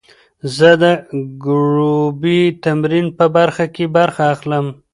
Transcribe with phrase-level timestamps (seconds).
[0.55, 0.83] زه د
[1.45, 4.65] ګروپي تمرین په برخه کې برخه اخلم.